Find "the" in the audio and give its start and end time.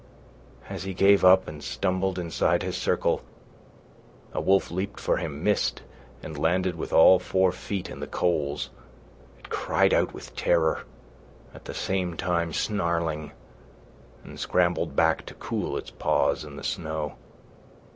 7.99-8.07, 11.65-11.75, 16.55-16.63